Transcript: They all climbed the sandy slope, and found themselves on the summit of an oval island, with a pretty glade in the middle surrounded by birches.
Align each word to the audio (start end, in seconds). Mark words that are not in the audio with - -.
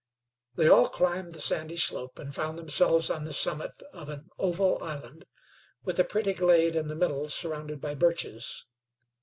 They 0.55 0.67
all 0.67 0.89
climbed 0.89 1.33
the 1.33 1.39
sandy 1.39 1.77
slope, 1.77 2.17
and 2.17 2.33
found 2.33 2.57
themselves 2.57 3.11
on 3.11 3.23
the 3.23 3.33
summit 3.33 3.83
of 3.93 4.09
an 4.09 4.31
oval 4.39 4.81
island, 4.81 5.25
with 5.83 5.99
a 5.99 6.03
pretty 6.03 6.33
glade 6.33 6.75
in 6.75 6.87
the 6.87 6.95
middle 6.95 7.29
surrounded 7.29 7.79
by 7.79 7.93
birches. 7.93 8.65